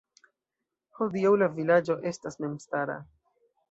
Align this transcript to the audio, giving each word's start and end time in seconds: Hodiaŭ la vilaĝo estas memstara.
Hodiaŭ 1.01 1.35
la 1.43 1.51
vilaĝo 1.59 2.01
estas 2.15 2.43
memstara. 2.45 3.01